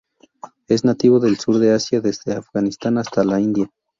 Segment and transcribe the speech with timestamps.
[0.67, 3.69] Es nativo del sur de Asia desde Afganistán hasta la India.